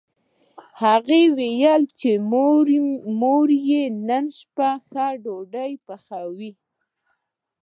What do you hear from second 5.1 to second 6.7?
ډوډۍ پخوي